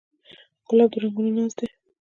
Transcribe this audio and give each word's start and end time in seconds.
ګلاب 0.67 0.89
د 0.91 0.95
رنګونو 1.01 1.31
ناز 1.37 1.51
دی. 1.57 1.67